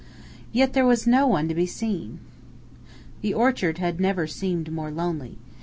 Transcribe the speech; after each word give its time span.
Yet 0.51 0.73
there 0.73 0.83
was 0.83 1.05
no 1.05 1.27
one 1.27 1.47
to 1.47 1.53
be 1.53 1.67
seen. 1.67 2.21
The 3.21 3.35
orchard 3.35 3.77
had 3.77 3.99
never 3.99 4.25
seemed 4.25 4.71
more 4.71 4.89
lonely. 4.89 5.37